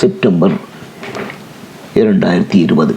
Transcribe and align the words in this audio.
September 0.00 0.52
இரண்டாயிரத்தி 1.94 2.54
இருபது. 2.54 2.96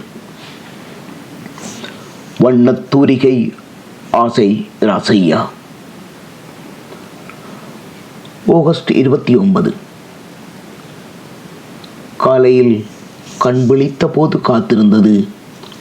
வண்ணத்தூரிகை 2.40 3.52
ஆசை 4.10 4.68
ராசையா 4.80 5.46
ஆகஸ்ட் 8.46 8.90
இருபத்தி 8.90 9.36
ஒன்பது. 9.36 9.74
காலையில் 12.16 12.86
கண் 13.38 13.66
விழித்த 13.66 14.06
போது 14.06 14.38
காத்திருந்தது 14.38 15.28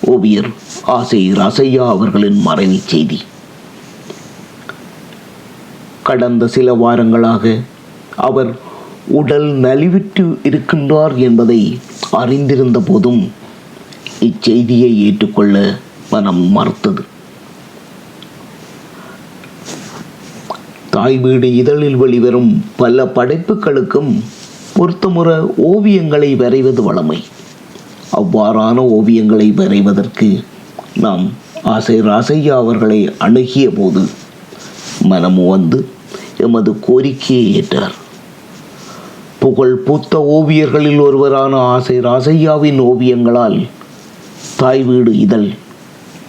ஓவியர் 0.02 0.50
ஆசை 0.82 1.32
ராசையா 1.32 1.88
அவர்களின் 1.88 2.42
மறைவு 2.42 2.80
செய்தி. 2.86 3.22
கடந்த 6.04 6.48
சில 6.48 6.76
வாரங்களாக 6.76 7.62
அவர் 8.16 8.72
உடல் 9.08 9.48
நலிவிட்டு 9.52 10.38
இருக்கின்றார் 10.44 11.16
என்பதை 11.16 11.80
அறிந்திருந்த 12.12 12.80
போதும் 12.80 13.32
இச்செய்தியை 14.22 14.96
ஏற்றுக்கொள்ள 14.96 15.78
மனம் 16.10 16.44
மறுத்தது. 16.52 17.04
தாய் 20.90 21.18
வீடு 21.18 21.56
இதழில் 21.56 21.96
வெளிவரும் 21.96 22.64
பல 22.76 23.06
படைப்புகளுக்கும் 23.06 24.24
பொருத்தமுற 24.76 25.50
ஓவியங்களை 25.58 26.36
வரைவது 26.36 26.94
வளமை. 26.94 27.24
அவ்வாறான 28.14 28.82
ஓவியங்களை 28.98 29.54
வரைவதற்கு 29.54 30.44
நாம் 30.96 31.32
ஆசை 31.64 32.02
ராசையா 32.02 32.50
அவர்களை 32.50 33.12
அணுகிய 33.18 33.70
போது 33.70 34.10
மனமு 35.04 35.50
வந்து 35.50 35.90
எமது 36.38 36.80
கோரிக்கையை 36.80 37.62
ஏற்றார். 37.62 38.02
புகழ் 39.44 39.74
பூத்த 39.76 40.20
ஓவியர்களில் 40.36 41.00
ஒருவரான 41.00 41.58
ஆசை 41.58 41.96
ராசையாவின் 42.00 42.80
ஓவியங்களால் 42.80 43.58
தாய் 44.60 44.84
வீடு 44.84 45.12
இதழ் 45.20 45.48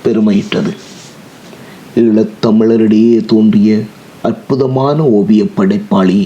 பெருமையிட்டது 0.05 0.73
ஈழத்தமிழரிடையே 2.03 3.25
தோன்றிய 3.27 3.79
அற்புதமான 4.23 4.98
ஓவிய 5.19 5.45
படைப்பாளி 5.55 6.19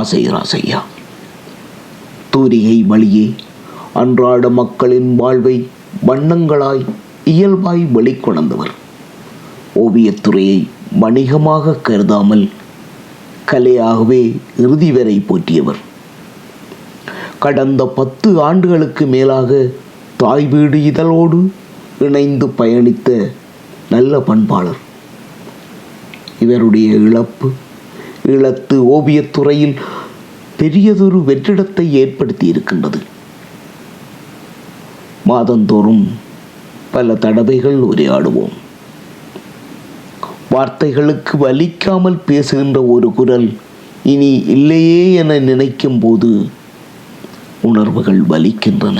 ஆசை 0.00 0.22
ராசையா 0.28 0.80
தூரிகை 2.30 2.76
வழியே 2.82 3.26
அன்றாட 3.92 4.48
மக்களின் 4.60 5.10
வாழ்வை 5.14 5.56
வண்ணங்களாய் 6.06 6.84
இயல்பாய் 7.24 7.84
வெளிக்கொணர்ந்தவர். 7.94 8.72
ஓவியத்துறையை 9.84 10.60
வணிகமாக 11.00 11.78
கருதாமல் 11.82 12.46
கலையாகவே 13.50 14.22
இறுதி 14.58 14.92
வரை 14.92 15.18
போற்றியவர். 15.28 15.80
கடந்த 17.44 17.82
பத்து 17.98 18.28
ஆண்டுகளுக்கு 18.46 19.04
மேலாக 19.14 19.50
தாய் 20.22 20.46
வீடு 20.52 20.78
இதழோடு 20.90 21.38
இணைந்து 22.06 22.46
பயணித்த 22.58 23.08
நல்ல 23.90 24.20
பண்பாளர். 24.28 24.80
இவருடைய 26.40 26.88
இழப்பு 27.06 27.48
இழத்து 28.34 28.76
ஓவியத்துறையில் 28.96 29.76
பெரியதொரு 30.58 31.18
வெற்றிடத்தை 31.28 31.86
ஏற்படுத்தி 32.02 32.46
இருக்கின்றது 32.46 33.00
மாதந்தோறும் 35.26 36.04
பல 36.94 37.14
தடவைகள் 37.24 37.78
உரையாடுவோம். 37.90 38.54
வார்த்தைகளுக்கு 40.50 41.34
வலிக்காமல் 41.44 42.18
பேசுகின்ற 42.26 42.78
ஒரு 42.94 43.08
குரல் 43.12 43.48
இனி 44.12 44.32
இல்லையே 44.56 45.00
என 45.20 45.38
நினைக்கும் 45.48 45.98
போது 45.98 46.30
உணர்வுகள் 47.64 48.20
வலிக்கின்றன. 48.20 48.98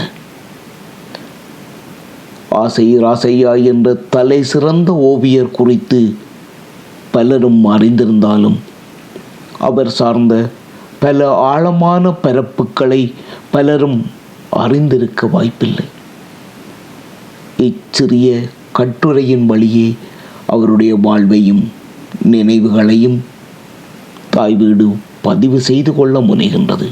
ஆசை 2.49 2.99
ராசையா 2.99 3.53
என்ற 3.65 3.95
தலை 3.95 4.43
சிறந்த 4.43 4.91
ஓவியர் 4.95 5.51
குறித்து 5.51 6.01
பலரும் 7.13 7.63
அறிந்திருந்தாலும் 7.67 8.59
அவர் 9.59 9.91
சார்ந்த 9.91 10.35
பல 10.99 11.29
ஆழமான 11.35 12.13
பரப்புகளை 12.23 13.13
பலரும் 13.51 13.99
அறிந்திருக்க 14.51 15.27
வாய்ப்பில்லை. 15.27 15.87
இச்சிறிய 17.59 18.29
கட்டுரையின் 18.73 19.47
வழியே 19.47 19.89
அவருடைய 20.47 20.97
வாழ்வையும் 20.97 21.63
நினைவுகளையும் 22.23 23.19
தாய் 24.31 24.55
வீடு 24.55 24.97
பதிவு 25.23 25.61
செய்து 25.61 25.95
கொள்ள 25.95 26.21
முனைகின்றது. 26.21 26.89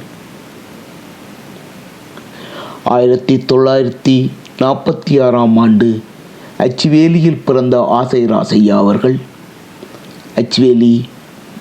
ஆயிரத்தி 2.95 3.35
தொள்ளாயிரத்தி 3.51 4.15
நாற்பத்தி 4.59 5.15
ஆறாம் 5.25 5.57
ஆண்டு 5.57 5.89
அச்சுவேலியில் 6.65 7.43
பிறந்த 7.45 7.77
ஆசை 7.99 8.21
ராசையா 8.25 8.77
அவர்கள் 8.85 9.17
அச்சுவேலி 10.37 10.95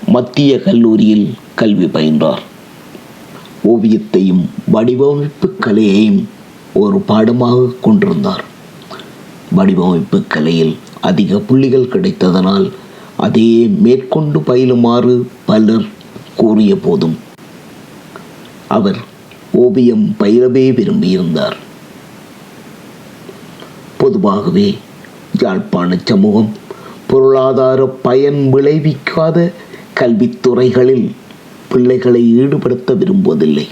மத்திய 0.08 0.52
கல்லூரியில் 0.66 1.28
கல்வி 1.56 1.88
பயின்றார். 1.96 2.42
ஓவியத்தையும் 3.72 4.44
வடிவமைப்பு 4.66 5.47
கலையையும் 5.59 6.22
ஒரு 6.74 7.00
பாடமாக 7.12 7.68
கொண்டிருந்தார். 7.81 8.44
வடிவமைப்பு 9.52 10.19
கலையில் 10.28 10.75
அதிக 11.02 11.40
புள்ளிகள் 11.40 11.92
கிடைத்ததனால் 11.94 12.68
அதையே 13.18 13.63
மேற்கொண்டு 13.86 14.42
பயிலுமாறு 14.42 15.16
பலர் 15.46 15.88
கூறிய 16.36 16.75
போதும். 16.75 17.18
அவர் 18.68 19.00
ஓவியம் 19.51 20.16
பயிலவே 20.19 20.72
விரும்பியிருந்தார். 20.72 21.56
பொதுவாகவே 23.97 24.78
யாழ்ப்பாண 25.39 25.97
சமூகம் 26.06 26.51
பொருளாதார 27.07 27.85
பயன் 27.85 28.50
விளைவிக்காத 28.53 29.51
கல்வித்துறைகளில் 30.00 31.12
பிள்ளைகளை 31.69 32.39
ஈடுபடுத்த 32.39 32.94
விரும்புவதில்லை. 32.94 33.67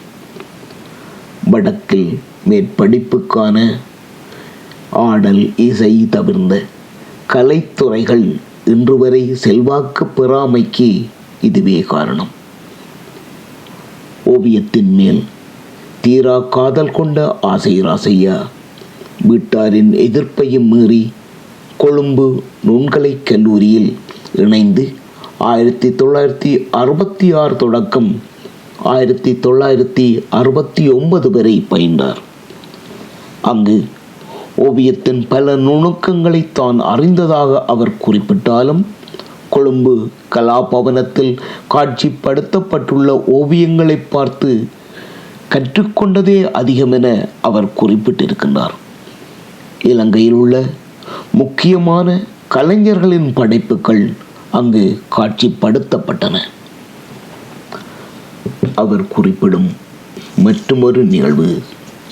வடக்கில் 1.51 2.19
மேற்படிப்புக்கான 2.49 3.75
ஆடல் 4.89 5.57
இசை 5.57 6.07
தவிர்ந்த 6.09 6.63
கலைத்துறைகள் 7.33 8.35
இன்று 8.65 8.97
வரை 8.97 9.29
செல்வாக்கு 9.33 10.05
பெறாமைக்கு 10.05 11.05
இதுவே 11.41 11.79
காரணம். 11.79 12.27
ஓவியத்தின் 14.25 14.91
மேல் 14.91 15.23
தீரா 16.01 16.39
காதல் 16.39 16.91
கொண்ட 16.91 17.37
ஆசை 17.41 17.81
ராசையா. 17.81 18.35
வீட்டாரின் 19.29 19.91
எதிர்ப்பையும் 20.05 20.67
மீறி 20.67 21.13
கொழும்பு 21.77 22.43
நுண்கலை 22.67 23.17
கல்லூரியில் 23.23 23.95
இணைந்து 24.35 24.93
ஆயிரத்தி 25.37 25.89
தொள்ளாயிரத்தி 25.89 26.51
அறுபத்தி 26.71 27.33
ஆறு 27.33 27.55
தொடக்கம் 27.55 28.21
ஆயிரத்தி 28.83 29.31
தொள்ளாயிரத்தி 29.31 30.23
அறுபத்தி 30.29 30.89
ஒன்பது 30.89 31.31
வரை 31.31 31.65
பயின்றார். 31.69 32.19
அங்கு 33.41 33.77
ஓவியத்தின் 34.57 35.21
பல 35.29 35.55
நுணுக்கங்களை 35.55 36.45
தான் 36.53 36.79
அறிந்ததாக 36.79 37.65
அவர் 37.65 37.93
குறிப்பிட்டாலும் 38.07 38.83
கொழும்பு 39.49 40.07
கலாபவனத்தில் 40.35 41.39
காட்சிப்படுத்தப்பட்டுள்ள 41.73 43.21
ஓவியங்களை 43.39 43.97
பார்த்து 44.09 44.51
கற்றுக்கொண்டதே 45.49 46.49
அதிகமென 46.53 47.29
அவர் 47.41 47.65
குறிப்பிட்டிருக்கின்றார். 47.65 48.75
இலங்கையில் 49.83 50.31
உள்ள 50.31 50.63
முக்கியமான 51.31 52.21
கலைஞர்களின் 52.47 53.33
படைப்புகள் 53.33 54.13
அங்கு 54.51 55.01
காட்சிப்படுத்தப்பட்டன. 55.17 56.39
அவர் 58.75 59.07
குறிப்பிடும் 59.07 59.67
மற்றுமொரு 60.37 61.03
நிகழ்வு 61.03 61.63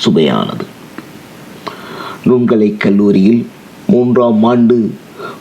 சுவையானது. 0.06 0.66
நுண்கலை 2.26 2.78
கல்லூரியில் 2.78 3.48
மூன்றாம் 3.88 4.44
ஆண்டு 4.44 4.94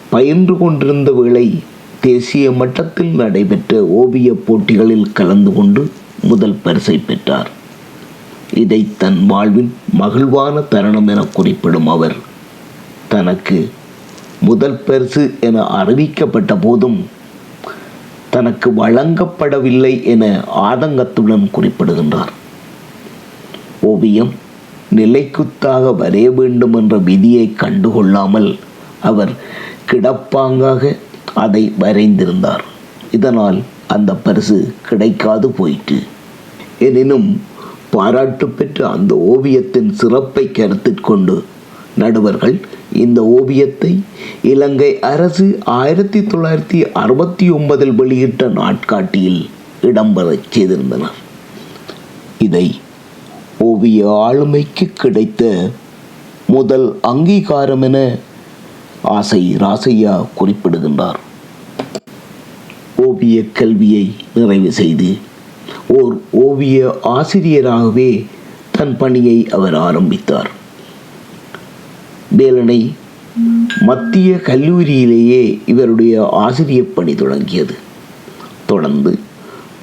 பயின்று 0.09 0.59
கொண்டிருந்த 0.59 1.13
வேளை 1.13 1.63
தேசிய 2.01 2.53
மட்டத்தில் 2.53 3.15
நடைபெற்ற 3.15 3.85
ஓவியப் 3.85 4.47
போட்டிகளில் 4.47 5.13
கலந்து 5.13 5.53
கொண்டு 5.53 5.91
முதல் 6.23 6.59
பரிசை 6.63 6.99
பெற்றார். 6.99 7.51
இதை 8.55 8.89
தன் 8.99 9.27
வாழ்வின் 9.27 9.75
மகிழ்வான 9.99 10.69
தருணம் 10.69 11.09
என 11.09 11.25
குறிப்பிடும் 11.25 11.87
அவர். 11.87 12.17
தனக்கு 13.09 13.71
முதல் 14.41 14.83
பரிசு 14.87 15.35
என 15.41 15.63
அறிவிக்கப்பட்ட 15.63 16.61
போதும் 16.61 17.07
தனக்கு 18.31 18.71
வழங்கப்படவில்லை 18.71 20.05
என 20.05 20.45
ஆதங்கத்துடன் 20.57 21.51
குறிப்பிடுகின்றார். 21.51 22.33
ஓவியம் 23.81 24.33
நிலைக்குத்தாக 24.97 25.95
வரைய 25.97 26.35
வேண்டும் 26.35 26.75
என்ற 26.75 26.97
விதியை 26.97 27.55
கண்டுகொள்ளாமல் 27.61 28.59
அவர் 29.03 29.31
கிடப்பாங்காக 29.91 30.97
அதை 31.35 31.73
வரைந்திருந்தார். 31.81 32.61
இதனால் 33.13 33.63
அந்த 33.87 34.15
பரிசு 34.15 34.75
கிடைக்காது 34.89 35.51
போயிற்று. 35.51 36.03
எனினும் 36.79 37.41
பாராட்டு 37.97 38.47
பெற்ற 38.59 38.81
அந்த 38.97 39.13
ஓவியத்தின் 39.33 39.91
சிறப்பை 40.01 40.45
கருத்தில் 40.59 41.07
கொண்டு 41.09 41.37
நடுவர்கள் 42.03 42.57
இந்த 43.03 43.21
ஓவியத்தை 43.37 43.93
இலங்கை 44.53 44.89
அரசு 45.11 45.47
ஆயிரத்தி 45.81 46.21
தொள்ளாயிரத்தி 46.21 46.81
அறுபத்தி 47.03 47.47
ஒன்பதில் 47.57 47.95
வெளியிட்ட 48.01 48.49
நாட்காட்டியில் 48.59 49.41
இடம்பெறச் 49.89 50.49
செய்திருந்தனர். 50.55 51.17
இதை 52.47 52.67
ஓவிய 53.69 54.01
ஆளுமைக்கு 54.27 54.87
கிடைத்த 55.03 55.43
முதல் 56.55 56.89
அங்கீகாரம் 57.13 57.85
என 57.89 57.99
ஆசை 59.17 59.43
ராசையா 59.65 60.15
குறிப்பிடுகின்றார். 60.39 61.21
ஓவிய 63.07 63.39
கல்வியை 63.61 64.05
நிறைவு 64.35 64.71
செய்து 64.81 65.09
ஓர் 65.89 66.21
ஓவிய 66.31 66.99
ஆசிரியராகவே 67.03 68.27
தன் 68.71 68.97
பணியை 68.97 69.49
அவர் 69.49 69.75
ஆரம்பித்தார். 69.75 70.51
வேலனை 72.37 72.93
மத்திய 73.81 74.37
கல்லூரியிலேயே 74.37 75.59
இவருடைய 75.67 76.29
ஆசிரிய 76.33 76.83
பணி 76.83 77.15
தொடங்கியது. 77.15 77.75
தொடர்ந்து 78.67 79.19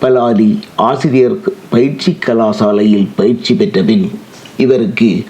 பலாலி 0.02 0.60
ஆசிரியர் 0.76 1.38
பயிற்சி 1.70 2.18
கலாசாலையில் 2.26 3.08
பயிற்சி 3.16 3.54
பெற்ற 3.54 3.82
பின் 3.82 4.12
இவருக்கு 4.58 5.24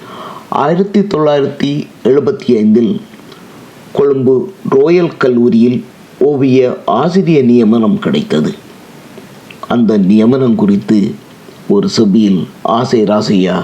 ஆயிரத்தி 0.50 1.00
தொள்ளாயிரத்தி 1.00 1.88
எழுபத்தி 2.04 2.56
ஐந்தில் 2.56 3.02
கொழும்பு 3.92 4.54
ரோயல் 4.72 5.18
கல்லூரியில் 5.18 5.84
ஓவிய 6.20 6.78
ஆசிரிய 6.86 7.44
நியமனம் 7.44 8.00
கிடைத்தது. 8.00 8.54
அந்த 9.74 9.98
நியமனம் 10.10 10.60
குறித்து 10.62 11.00
ஒரு 11.74 11.88
செவ்வியில் 11.96 12.42
ஆசை 12.78 13.00
ராசையா 13.12 13.56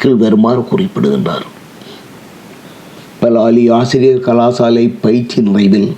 கீழ்வருமாறு 0.00 0.62
குறிப்பிடுகின்றார். 0.68 1.46
பலாலி 3.22 3.64
ஆசிரியர் 3.78 4.24
கலாசாலை 4.28 4.84
பயிற்சி 5.00 5.42
நிறைவில் 5.48 5.90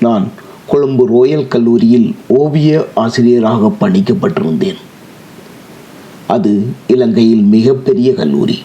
நான் 0.00 0.26
கொழும்பு 0.66 1.04
ரோயல் 1.14 1.48
கல்லூரியில் 1.48 2.08
ஓவிய 2.40 2.70
ஆசிரியராக 3.04 3.70
பணிக்கப்பட்டிருந்தேன் 3.80 4.80
அது 6.34 6.52
இலங்கையில் 6.94 7.44
மிகப்பெரிய 7.56 8.08
கல்லூரி. 8.20 8.56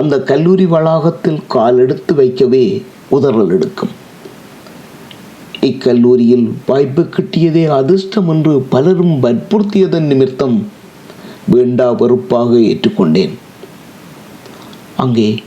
அந்த 0.00 0.14
கல்லூரி 0.30 0.66
வளாகத்தில் 0.66 1.40
கால் 1.54 1.78
எடுத்து 1.84 2.12
வைக்கவே 2.14 2.64
உதறல் 3.10 3.52
எடுக்கும். 3.56 3.94
இக்கல்லூரியில் 5.60 6.52
வாய்ப்பு 6.66 7.02
கிட்டியதே 7.02 7.66
அதிர்ஷ்டம் 7.66 8.28
என்று 8.28 8.60
பலரும் 8.60 9.22
வற்புறுத்தியதன் 9.22 10.06
நிமித்தம் 10.06 10.66
வேண்டா 11.46 11.92
வெறுப்பாக 11.92 12.54
ஏற்றுக்கொண்டேன். 12.54 13.34
அங்கே 14.96 15.42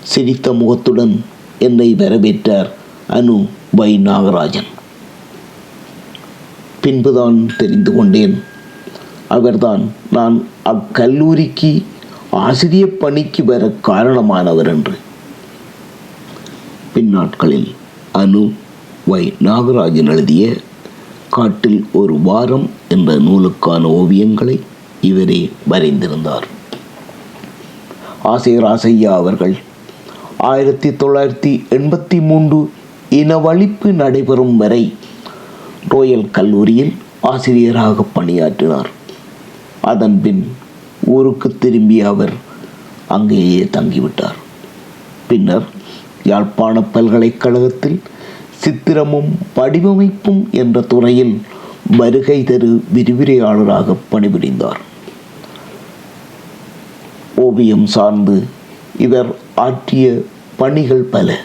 சிரித்த 0.00 0.52
முகத்துடன் 0.52 1.24
என்னை 1.58 1.94
வரவேற்றார் 1.94 2.70
அனு 3.08 3.46
வை 3.70 3.98
நாகராஜன். 3.98 4.70
பின்புதான் 6.80 7.50
தெரிந்து 7.56 7.94
கொண்டேன். 7.94 8.42
அவர்தான் 9.28 9.90
நான் 10.10 10.46
அக்கல்லூரிக்கு 10.64 11.82
ஆசிரிய 12.30 12.86
பணிக்கு 12.86 13.44
வர 13.44 13.72
காரணமானவர் 13.86 14.66
என்று. 14.66 14.92
பின்னாட்களில் 16.94 17.70
அனு 18.14 18.52
வை 19.06 19.34
நாகராஜன் 19.42 20.08
எழுதிய 20.08 20.56
காட்டில் 21.30 21.86
ஒரு 21.92 22.18
வாரம் 22.18 22.70
என்ற 22.88 23.14
நூலுக்கான 23.14 23.88
ஓவியங்களை 23.88 24.60
இவரே 25.00 25.50
வரைந்திருந்தார். 25.70 26.42
ஆசிரியர் 28.22 28.64
ஆசையா 28.64 29.14
அவர்கள் 29.14 29.56
ஆயிரத்தி 30.38 30.90
தொள்ளாயிரத்தி 30.90 31.52
எண்பத்தி 31.70 32.20
மூன்று 32.20 32.70
இனவழிப்பு 33.10 33.84
நடைபெறும் 33.84 34.56
வரை 34.56 34.94
ரோயல் 35.90 36.30
கல்லூரியில் 36.30 36.92
ஆசிரியராக 37.20 38.02
பணியாற்றினார். 38.02 38.90
அதன் 39.80 40.20
பின் 40.20 40.56
ஊருக்கு 41.04 41.56
திரும்பிய 41.58 42.08
அவர் 42.08 42.32
அங்கேயே 43.08 43.68
தங்கிவிட்டார். 43.72 44.38
பின்னர் 45.26 45.64
யாழ்ப்பாண 46.24 46.82
பல்கலைக்கழகத்தில் 46.82 48.00
சித்திரமும் 48.64 49.30
வடிவமைப்பும் 49.56 50.50
என்ற 50.50 50.80
துறையில் 50.80 51.40
வருகை 51.98 52.42
தரு 52.42 52.82
விரிவுரையாளராக 52.94 53.96
பணிபுரிந்தார். 54.12 54.80
ஓவியம் 57.36 57.86
சார்ந்து 57.86 58.42
இவர் 58.98 59.34
ஆற்றிய 59.54 60.22
பணிகள் 60.56 61.02
பல. 61.02 61.38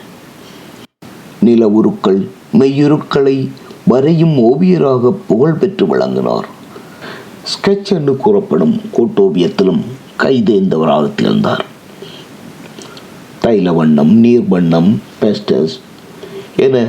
நில 1.39 1.67
உருக்கள் 1.67 2.27
மெய்யுருக்களை 2.53 3.49
வரையும் 3.87 4.37
ஓவியராக 4.37 5.13
புகழ் 5.27 5.53
பெற்று 5.53 5.85
விளங்கினார் 5.87 6.47
ஸ்கெட்ச் 7.51 7.91
என்று 7.97 8.17
கூறப்படும் 8.17 8.81
கோட்டோவியத்திலும் 8.97 9.83
கைதேர்ந்தவராக 10.17 11.11
திகழ்ந்தார். 11.15 11.65
தைல 13.43 13.75
வண்ணம் 13.75 14.13
நீர் 14.13 14.47
வண்ணம் 14.47 15.01
பெஸ்டஸ் 15.21 15.75
என 16.55 16.87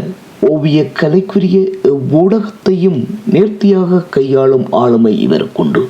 ஓவிய 0.48 0.90
கலைக்குரிய 0.92 1.58
எவ்வூடகத்தையும் 1.82 3.00
நேர்த்தியாக 3.32 4.02
கையாளும் 4.10 4.66
ஆளுமை 4.70 5.20
இவருக்குண்டு. 5.20 5.88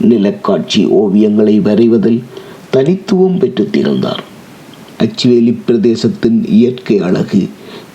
நிலக்காட்சி 0.00 0.86
ஓவியங்களை 0.86 1.62
வரைவதில் 1.62 2.22
தனித்துவம் 2.70 3.38
பெற்று 3.38 3.70
திகழ்ந்தார். 3.70 4.22
அச்சுவேலி 4.98 5.58
பிரதேசத்தின் 5.66 6.44
இயற்கை 6.48 6.98
அழகு 6.98 7.48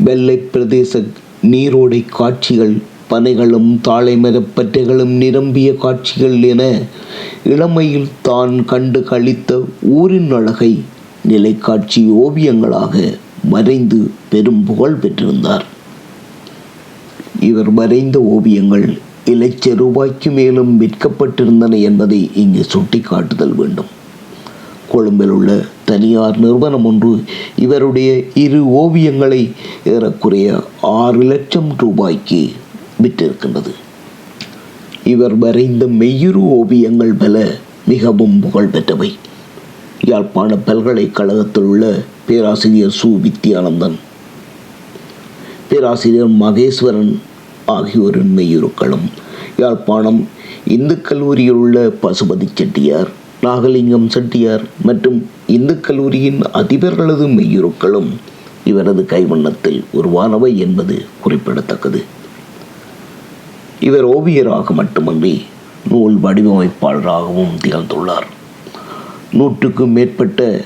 வெள்ளை 0.04 0.38
பிரதேச 0.54 1.04
நீரோடை 1.44 2.06
காட்சிகள் 2.10 2.76
பனைகளும் 3.10 3.82
தாழை 3.82 4.16
மரப்பற்றைகளும் 4.16 5.16
நிரம்பிய 5.18 5.74
காட்சிகள் 5.76 6.42
என 6.42 6.80
இளமையில் 7.44 8.10
தான் 8.22 8.66
கண்டு 8.66 9.04
கழித்த 9.04 9.62
ஊரின் 9.82 10.32
அழகை 10.32 10.84
நிலைக்காட்சி 11.28 12.10
ஓவியங்களாக 12.10 13.18
வரைந்து 13.50 14.12
பெரும் 14.30 14.64
புகழ் 14.64 14.98
பெற்றிருந்தார். 15.02 15.62
இவர் 17.40 17.72
வரைந்த 17.72 18.22
ஓவியங்கள் 18.22 18.98
இலட்ச 19.26 19.76
ரூபாய்க்கு 19.76 20.32
மேலும் 20.32 20.82
விற்கப்பட்டிருந்தன 20.82 21.82
என்பதை 21.82 22.30
இங்கு 22.36 22.66
சுட்டிக்காட்டுதல் 22.74 23.56
வேண்டும். 23.56 23.86
கொழும்பில் 24.90 25.30
உள்ள 25.30 25.66
தனியார் 25.86 26.38
நிறுவனம் 26.38 26.86
ஒன்று 26.86 27.24
இவருடைய 27.58 28.24
இரு 28.34 28.66
ஓவியங்களை 28.66 29.52
ஏறக்குறைய 29.86 30.64
ஆறு 30.82 31.24
லட்சம் 31.24 31.74
ரூபாய்க்கு 31.78 32.52
விற்றிருக்கின்றது. 33.02 33.72
இவர் 35.04 35.36
வரைந்த 35.36 35.86
மெய்யுரு 35.86 36.44
ஓவியங்கள் 36.60 37.14
பல 37.14 37.56
மிகவும் 37.88 38.40
புகழ் 38.40 38.70
பெற்றவை. 38.74 39.14
யாழ்ப்பாண 40.12 40.56
பல்கலைக்கழகத்தில் 40.66 41.64
உள்ள 41.64 41.86
பேராசிரியர் 42.28 42.96
சு. 43.02 43.10
வித்யானந்தன். 43.26 43.98
பேராசிரியர் 45.70 46.32
மகேஸ்வரன் 46.32 47.14
ஆகியோரின் 47.66 48.34
மெய்யுருக்களும் 48.38 49.06
யாழ்ப்பாணம் 49.58 50.28
இந்து 50.68 51.02
கல்லூரியில் 51.02 51.60
உள்ள 51.64 51.88
பசுபதி 52.04 52.48
செட்டியார் 52.54 53.10
நாகலிங்கம் 53.44 54.08
செட்டியார் 54.08 54.64
மற்றும் 54.84 55.20
இந்து 55.48 55.80
கல்லூரியின் 55.80 56.42
அதிபர்களது 56.54 57.28
மெய்யுருக்களும் 57.38 58.10
இவரது 58.66 59.06
கைவண்ணத்தில் 59.10 59.80
உருவானவை 59.94 60.56
என்பது 60.56 61.06
குறிப்பிடத்தக்கது. 61.22 62.04
இவர் 63.80 64.08
ஓவியராக 64.08 64.70
மட்டுமன்றி 64.70 65.36
நூல் 65.90 66.18
வடிவமைப்பாளராகவும் 66.24 67.56
திகழ்ந்துள்ளார். 67.66 68.28
நூற்றுக்கும் 69.34 69.92
மேற்பட்ட 69.92 70.62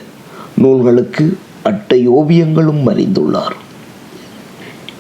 நூல்களுக்கு 0.58 1.38
அட்டை 1.64 2.10
ஓவியங்களும் 2.10 2.82
வரைந்துள்ளார் 2.86 3.56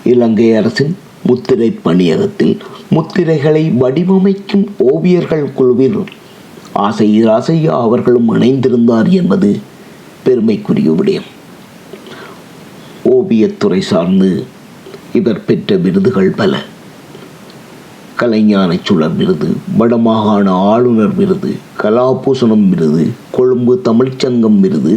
இலங்கை 0.03 0.55
அரசின் 0.55 0.97
முத்திரை 1.23 1.69
பணியகத்தில் 1.71 2.57
முத்திரைகளை 2.91 3.71
வடிவமைக்கும் 3.77 4.65
ஓவியர்கள் 4.93 5.53
குழுவில் 5.53 6.03
ஆசை 6.73 7.25
ராசையா 7.25 7.69
அவர்களும் 7.69 8.33
இணைந்திருந்தார் 8.35 9.09
என்பது 9.09 9.59
பெருமைக்குரிய 10.23 10.91
விடயம். 10.91 11.29
ஓவியத்துறை 13.05 13.79
சார்ந்து 13.79 14.45
இவர் 15.13 15.45
பெற்ற 15.45 15.75
விருதுகள் 15.75 16.29
பல. 16.29 16.61
கலைஞான 18.15 18.75
சுழர் 18.83 19.15
விருது 19.15 19.47
வடமாகாண 19.79 20.49
ஆளுநர் 20.49 21.15
விருது 21.15 21.49
கலாபூசணம் 21.81 22.69
விருது 22.69 23.03
கொழும்பு 23.31 23.81
தமிழ்ச்சங்கம் 23.85 24.59
விருது 24.59 24.93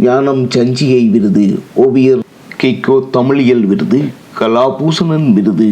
ஞானம் 0.00 0.42
சஞ்சிகை 0.56 1.10
விருது 1.10 1.58
ஓவியர் 1.74 2.24
கெய்கோ 2.62 2.96
தமிழியல் 3.12 3.64
விருது 3.66 4.00
கலாபூசணன் 4.40 5.32
விருது 5.32 5.70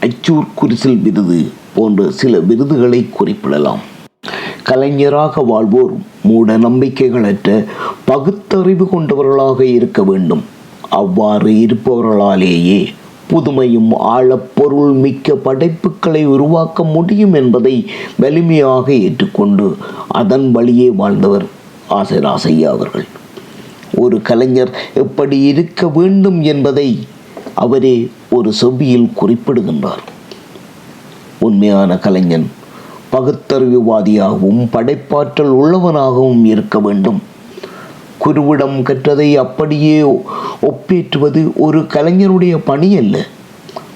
அச்சூர் 0.00 0.52
குரிசில் 0.54 1.00
விருது 1.02 1.38
போன்ற 1.74 2.10
சில 2.10 2.38
விருதுகளை 2.38 3.06
குறிப்பிடலாம். 3.10 3.82
கலைஞராக 4.62 5.42
வாழ்வோர் 5.42 5.92
மூட 6.22 6.58
நம்பிக்கைகளற்ற 6.58 7.64
பகுத்தறிவு 8.04 8.88
கொண்டவர்களாக 8.88 9.64
இருக்க 9.64 10.02
வேண்டும். 10.02 10.44
அவ்வாறு 10.90 11.50
இருப்பவர்களாலேயே 11.64 12.80
புதுமையும் 13.30 13.90
ஆழப்பொருள் 13.98 14.92
மிக்க 14.92 15.34
படைப்புகளை 15.34 16.26
உருவாக்க 16.26 16.84
முடியும் 16.84 17.34
என்பதை 17.34 17.90
வலிமையாக 18.18 18.92
ஏற்றுக்கொண்டு 18.92 19.76
அதன் 20.08 20.52
வழியே 20.52 20.90
வாழ்ந்தவர் 20.90 21.44
ஆசராசையா 21.90 22.64
அவர்கள். 22.64 23.06
ஒரு 23.94 24.22
கலைஞர் 24.22 24.70
எப்படி 24.94 25.40
இருக்க 25.40 25.88
வேண்டும் 25.88 26.42
என்பதை 26.42 26.98
அவரே 27.54 28.10
ஒரு 28.30 28.52
செவ்வியில் 28.52 29.12
குறிப்பிடுகின்றார். 29.14 30.02
உண்மையான 31.38 31.98
கலைஞன் 31.98 32.50
பகுத்தறிவுவாதியாகவும் 33.12 34.66
படைப்பாற்றல் 34.70 35.52
உள்ளவனாகவும் 35.52 36.44
இருக்க 36.44 36.78
வேண்டும். 36.78 37.22
குருவிடம் 38.24 38.82
கற்றதை 38.82 39.34
அப்படியே 39.34 40.02
ஒப்பேற்றுவது 40.60 41.52
ஒரு 41.56 41.80
கலைஞருடைய 41.80 42.56
பணி 42.64 42.96
அல்ல. 42.96 43.26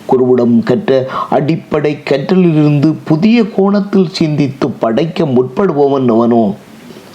குருவிடம் 0.08 0.62
கற்ற 0.62 1.08
அடிப்படை 1.30 1.98
கற்றலிலிருந்து 2.04 2.94
புதிய 3.04 3.48
கோணத்தில் 3.48 4.08
சிந்தித்து 4.12 4.70
படைக்க 4.70 5.24
முற்படுபவன் 5.24 6.08
அவனோ? 6.08 6.54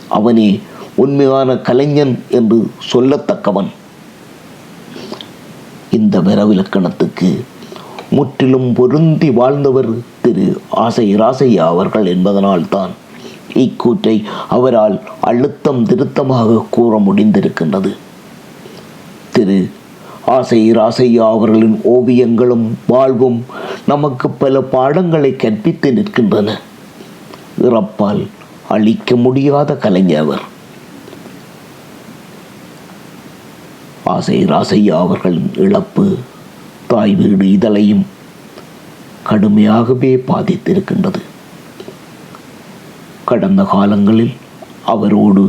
அவனே 0.07 0.59
உண்மையான 0.95 1.57
கலைஞன் 1.57 2.23
என்று 2.29 2.69
சொல்லத்தக்கவன். 2.93 3.67
இந்த 5.91 6.21
வரவிலக்கணத்துக்கு 6.21 7.41
முற்றிலும் 8.11 8.73
பொருந்தி 8.73 9.31
வாழ்ந்தவர் 9.31 9.89
திரு 10.21 10.61
ஆசை 10.69 11.15
ராசையா 11.15 11.65
அவர்கள் 11.65 12.17
என்பதனால்தான் 12.17 12.89
இக்கூற்றை 13.57 14.23
அவரால் 14.49 15.01
அழுத்தம் 15.21 15.85
திருத்தமாக 15.85 16.65
கூற 16.69 17.01
முடிந்திருக்கின்றது. 17.07 17.91
திரு 19.31 19.69
ஆசை 20.25 20.71
ராசையா 20.71 21.29
அவர்களின் 21.29 21.81
ஓவியங்களும் 21.83 22.65
வாழ்வும் 22.87 23.45
நமக்கு 23.87 24.29
பல 24.29 24.61
பாடங்களை 24.61 25.35
கற்பித்து 25.35 25.91
நிற்கின்றன. 25.91 26.59
இறப்பால் 27.61 28.27
அழிக்க 28.69 29.15
முடியாத 29.15 29.75
கலைஞர் 29.75 30.21
அவர். 30.21 30.41
ஆசை 34.03 34.45
ராசையா 34.45 34.97
அவர்களின் 34.97 35.51
இழப்பு 35.55 36.17
தாய் 36.87 37.15
வீடு 37.15 37.45
இதழையும் 37.45 38.05
கடுமையாகவே 39.29 40.11
பாதித்திருக்கின்றது. 40.27 41.21
கடந்த 43.29 43.62
காலங்களில் 43.74 44.34
அவரோடு 44.93 45.43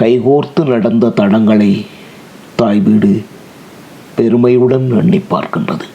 கைகோர்த்து 0.00 0.62
நடந்த 0.72 1.12
தடங்களை 1.20 1.70
தாய் 2.58 2.80
வீடு 2.86 3.12
பெருமையுடன் 4.16 4.86
எண்ணி 5.00 5.20
பார்க்கின்றது. 5.32 5.86